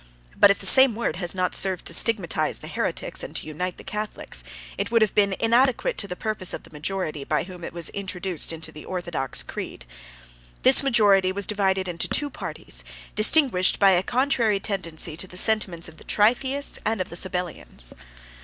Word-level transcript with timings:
But 0.35 0.49
if 0.49 0.57
the 0.57 0.65
same 0.65 0.95
word 0.95 1.17
had 1.17 1.35
not 1.35 1.53
served 1.53 1.85
to 1.85 1.93
stigmatize 1.93 2.57
the 2.57 2.67
heretics, 2.67 3.21
and 3.21 3.35
to 3.35 3.45
unite 3.45 3.77
the 3.77 3.83
Catholics, 3.83 4.43
it 4.75 4.89
would 4.89 5.03
have 5.03 5.13
been 5.13 5.35
inadequate 5.39 5.99
to 5.99 6.07
the 6.07 6.15
purpose 6.15 6.55
of 6.55 6.63
the 6.63 6.71
majority, 6.71 7.23
by 7.23 7.43
whom 7.43 7.63
it 7.63 7.71
was 7.71 7.89
introduced 7.89 8.51
into 8.51 8.71
the 8.71 8.83
orthodox 8.83 9.43
creed. 9.43 9.85
This 10.63 10.81
majority 10.81 11.31
was 11.31 11.45
divided 11.45 11.87
into 11.87 12.07
two 12.07 12.31
parties, 12.31 12.83
distinguished 13.13 13.77
by 13.77 13.91
a 13.91 14.01
contrary 14.01 14.59
tendency 14.59 15.15
to 15.17 15.27
the 15.27 15.37
sentiments 15.37 15.87
of 15.87 15.97
the 15.97 16.03
Tritheists 16.03 16.79
and 16.83 16.99
of 16.99 17.09
the 17.09 17.15
Sabellians. 17.15 17.93